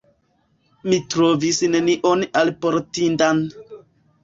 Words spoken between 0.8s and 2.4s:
Mi trovis nenion